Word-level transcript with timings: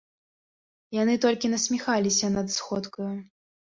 Яны 1.01 1.13
толькі 1.27 1.53
насміхаліся 1.55 2.35
над 2.41 2.47
сходкаю. 2.59 3.17